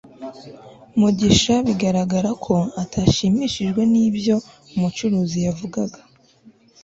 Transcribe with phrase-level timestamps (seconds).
[0.99, 4.35] mugisha biragaragara ko atashimishijwe nibyo
[4.75, 5.99] umucuruzi yavugaga